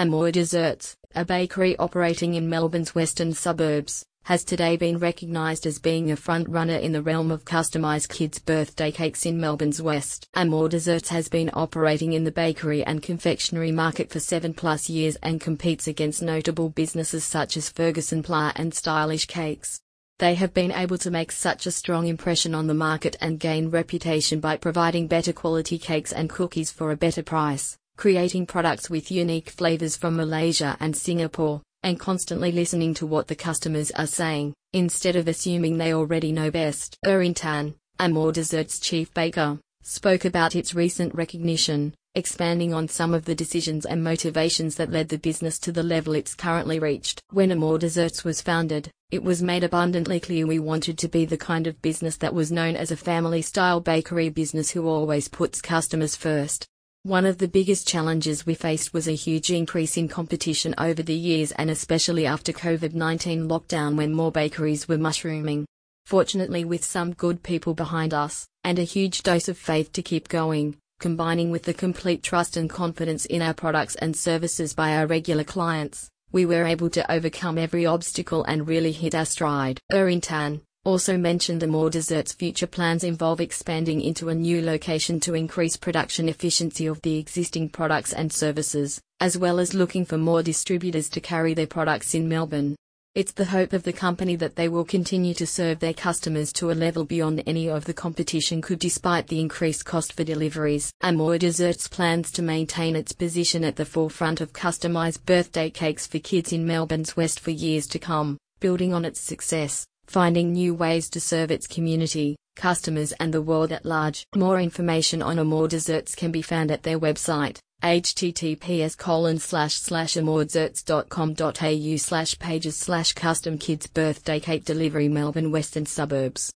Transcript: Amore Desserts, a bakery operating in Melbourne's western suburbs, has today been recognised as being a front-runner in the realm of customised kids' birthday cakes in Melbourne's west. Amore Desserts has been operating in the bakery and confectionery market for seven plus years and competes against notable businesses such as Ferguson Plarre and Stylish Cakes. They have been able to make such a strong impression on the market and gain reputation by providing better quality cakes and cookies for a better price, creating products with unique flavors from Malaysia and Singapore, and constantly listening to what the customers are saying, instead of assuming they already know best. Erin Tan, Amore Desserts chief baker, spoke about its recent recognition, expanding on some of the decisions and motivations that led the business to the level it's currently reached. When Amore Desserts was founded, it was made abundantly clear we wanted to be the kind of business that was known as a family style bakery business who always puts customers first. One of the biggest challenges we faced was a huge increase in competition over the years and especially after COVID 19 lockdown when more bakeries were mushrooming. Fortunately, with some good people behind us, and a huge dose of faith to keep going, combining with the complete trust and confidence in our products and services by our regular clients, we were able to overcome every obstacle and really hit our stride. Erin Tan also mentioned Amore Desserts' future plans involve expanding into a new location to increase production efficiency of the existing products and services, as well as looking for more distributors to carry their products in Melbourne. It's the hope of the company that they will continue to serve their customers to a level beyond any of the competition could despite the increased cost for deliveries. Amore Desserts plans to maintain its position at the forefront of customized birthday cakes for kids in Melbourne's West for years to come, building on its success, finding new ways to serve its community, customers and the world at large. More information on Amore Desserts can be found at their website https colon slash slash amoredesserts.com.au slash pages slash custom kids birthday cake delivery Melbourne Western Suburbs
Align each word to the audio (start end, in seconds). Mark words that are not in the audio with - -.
Amore 0.00 0.32
Desserts, 0.32 0.96
a 1.14 1.26
bakery 1.26 1.76
operating 1.76 2.32
in 2.32 2.48
Melbourne's 2.48 2.94
western 2.94 3.34
suburbs, 3.34 4.02
has 4.22 4.44
today 4.44 4.78
been 4.78 4.96
recognised 4.96 5.66
as 5.66 5.78
being 5.78 6.10
a 6.10 6.16
front-runner 6.16 6.76
in 6.76 6.92
the 6.92 7.02
realm 7.02 7.30
of 7.30 7.44
customised 7.44 8.08
kids' 8.08 8.38
birthday 8.38 8.90
cakes 8.90 9.26
in 9.26 9.38
Melbourne's 9.38 9.82
west. 9.82 10.26
Amore 10.32 10.70
Desserts 10.70 11.10
has 11.10 11.28
been 11.28 11.50
operating 11.52 12.14
in 12.14 12.24
the 12.24 12.32
bakery 12.32 12.82
and 12.82 13.02
confectionery 13.02 13.72
market 13.72 14.08
for 14.08 14.20
seven 14.20 14.54
plus 14.54 14.88
years 14.88 15.16
and 15.16 15.38
competes 15.38 15.86
against 15.86 16.22
notable 16.22 16.70
businesses 16.70 17.22
such 17.22 17.58
as 17.58 17.68
Ferguson 17.68 18.22
Plarre 18.22 18.52
and 18.56 18.72
Stylish 18.72 19.26
Cakes. 19.26 19.82
They 20.18 20.34
have 20.36 20.54
been 20.54 20.72
able 20.72 20.96
to 20.96 21.10
make 21.10 21.30
such 21.30 21.66
a 21.66 21.70
strong 21.70 22.06
impression 22.06 22.54
on 22.54 22.68
the 22.68 22.72
market 22.72 23.18
and 23.20 23.38
gain 23.38 23.68
reputation 23.68 24.40
by 24.40 24.56
providing 24.56 25.08
better 25.08 25.34
quality 25.34 25.76
cakes 25.76 26.10
and 26.10 26.30
cookies 26.30 26.70
for 26.70 26.90
a 26.90 26.96
better 26.96 27.22
price, 27.22 27.76
creating 28.00 28.46
products 28.46 28.88
with 28.88 29.10
unique 29.10 29.50
flavors 29.50 29.94
from 29.94 30.16
Malaysia 30.16 30.74
and 30.80 30.96
Singapore, 30.96 31.60
and 31.82 32.00
constantly 32.00 32.50
listening 32.50 32.94
to 32.94 33.04
what 33.04 33.28
the 33.28 33.34
customers 33.34 33.90
are 33.90 34.06
saying, 34.06 34.54
instead 34.72 35.16
of 35.16 35.28
assuming 35.28 35.76
they 35.76 35.92
already 35.92 36.32
know 36.32 36.50
best. 36.50 36.96
Erin 37.04 37.34
Tan, 37.34 37.74
Amore 37.98 38.32
Desserts 38.32 38.80
chief 38.80 39.12
baker, 39.12 39.58
spoke 39.82 40.24
about 40.24 40.56
its 40.56 40.74
recent 40.74 41.14
recognition, 41.14 41.92
expanding 42.14 42.72
on 42.72 42.88
some 42.88 43.12
of 43.12 43.26
the 43.26 43.34
decisions 43.34 43.84
and 43.84 44.02
motivations 44.02 44.76
that 44.76 44.90
led 44.90 45.10
the 45.10 45.18
business 45.18 45.58
to 45.58 45.70
the 45.70 45.82
level 45.82 46.14
it's 46.14 46.34
currently 46.34 46.78
reached. 46.78 47.20
When 47.28 47.52
Amore 47.52 47.78
Desserts 47.78 48.24
was 48.24 48.40
founded, 48.40 48.90
it 49.10 49.22
was 49.22 49.42
made 49.42 49.62
abundantly 49.62 50.20
clear 50.20 50.46
we 50.46 50.58
wanted 50.58 50.96
to 50.96 51.08
be 51.08 51.26
the 51.26 51.36
kind 51.36 51.66
of 51.66 51.82
business 51.82 52.16
that 52.16 52.32
was 52.32 52.50
known 52.50 52.76
as 52.76 52.90
a 52.90 52.96
family 52.96 53.42
style 53.42 53.80
bakery 53.82 54.30
business 54.30 54.70
who 54.70 54.88
always 54.88 55.28
puts 55.28 55.60
customers 55.60 56.16
first. 56.16 56.66
One 57.04 57.24
of 57.24 57.38
the 57.38 57.48
biggest 57.48 57.88
challenges 57.88 58.44
we 58.44 58.52
faced 58.52 58.92
was 58.92 59.08
a 59.08 59.12
huge 59.12 59.50
increase 59.50 59.96
in 59.96 60.06
competition 60.06 60.74
over 60.76 61.02
the 61.02 61.14
years 61.14 61.50
and 61.52 61.70
especially 61.70 62.26
after 62.26 62.52
COVID 62.52 62.92
19 62.92 63.48
lockdown 63.48 63.96
when 63.96 64.12
more 64.12 64.30
bakeries 64.30 64.86
were 64.86 64.98
mushrooming. 64.98 65.64
Fortunately, 66.04 66.62
with 66.62 66.84
some 66.84 67.14
good 67.14 67.42
people 67.42 67.72
behind 67.72 68.12
us, 68.12 68.46
and 68.64 68.78
a 68.78 68.82
huge 68.82 69.22
dose 69.22 69.48
of 69.48 69.56
faith 69.56 69.92
to 69.92 70.02
keep 70.02 70.28
going, 70.28 70.76
combining 70.98 71.50
with 71.50 71.62
the 71.62 71.72
complete 71.72 72.22
trust 72.22 72.58
and 72.58 72.68
confidence 72.68 73.24
in 73.24 73.40
our 73.40 73.54
products 73.54 73.94
and 73.94 74.14
services 74.14 74.74
by 74.74 74.94
our 74.94 75.06
regular 75.06 75.44
clients, 75.44 76.10
we 76.32 76.44
were 76.44 76.66
able 76.66 76.90
to 76.90 77.10
overcome 77.10 77.56
every 77.56 77.86
obstacle 77.86 78.44
and 78.44 78.68
really 78.68 78.92
hit 78.92 79.14
our 79.14 79.24
stride. 79.24 79.80
Erin 79.90 80.20
Tan 80.20 80.60
also 80.84 81.18
mentioned 81.18 81.62
Amore 81.62 81.90
Desserts' 81.90 82.32
future 82.32 82.66
plans 82.66 83.04
involve 83.04 83.40
expanding 83.40 84.00
into 84.00 84.30
a 84.30 84.34
new 84.34 84.62
location 84.62 85.20
to 85.20 85.34
increase 85.34 85.76
production 85.76 86.26
efficiency 86.26 86.86
of 86.86 87.02
the 87.02 87.18
existing 87.18 87.68
products 87.68 88.14
and 88.14 88.32
services, 88.32 88.98
as 89.20 89.36
well 89.36 89.60
as 89.60 89.74
looking 89.74 90.06
for 90.06 90.16
more 90.16 90.42
distributors 90.42 91.10
to 91.10 91.20
carry 91.20 91.52
their 91.52 91.66
products 91.66 92.14
in 92.14 92.26
Melbourne. 92.26 92.76
It's 93.14 93.32
the 93.32 93.44
hope 93.44 93.74
of 93.74 93.82
the 93.82 93.92
company 93.92 94.36
that 94.36 94.56
they 94.56 94.68
will 94.68 94.84
continue 94.84 95.34
to 95.34 95.46
serve 95.46 95.80
their 95.80 95.92
customers 95.92 96.50
to 96.54 96.70
a 96.70 96.72
level 96.72 97.04
beyond 97.04 97.42
any 97.44 97.68
of 97.68 97.84
the 97.84 97.92
competition 97.92 98.62
could 98.62 98.78
despite 98.78 99.26
the 99.26 99.40
increased 99.40 99.84
cost 99.84 100.14
for 100.14 100.24
deliveries. 100.24 100.92
Amore 101.02 101.36
Desserts 101.36 101.88
plans 101.88 102.30
to 102.30 102.42
maintain 102.42 102.96
its 102.96 103.12
position 103.12 103.64
at 103.64 103.76
the 103.76 103.84
forefront 103.84 104.40
of 104.40 104.54
customized 104.54 105.26
birthday 105.26 105.68
cakes 105.68 106.06
for 106.06 106.20
kids 106.20 106.52
in 106.52 106.64
Melbourne's 106.64 107.16
West 107.16 107.40
for 107.40 107.50
years 107.50 107.86
to 107.88 107.98
come, 107.98 108.38
building 108.60 108.94
on 108.94 109.04
its 109.04 109.20
success, 109.20 109.84
finding 110.10 110.52
new 110.52 110.74
ways 110.74 111.08
to 111.08 111.20
serve 111.20 111.52
its 111.52 111.68
community, 111.68 112.36
customers 112.56 113.12
and 113.20 113.32
the 113.32 113.40
world 113.40 113.70
at 113.70 113.84
large. 113.84 114.24
More 114.34 114.60
information 114.60 115.22
on 115.22 115.38
Amore 115.38 115.68
Desserts 115.68 116.16
can 116.16 116.32
be 116.32 116.42
found 116.42 116.72
at 116.72 116.82
their 116.82 116.98
website 116.98 117.58
https 117.82 118.98
colon 118.98 119.38
slash 119.38 119.74
slash 119.74 120.14
amoredesserts.com.au 120.14 121.96
slash 121.96 122.38
pages 122.38 122.76
slash 122.76 123.12
custom 123.14 123.56
kids 123.56 123.86
birthday 123.86 124.38
cake 124.38 124.66
delivery 124.66 125.08
Melbourne 125.08 125.50
Western 125.50 125.86
Suburbs 125.86 126.52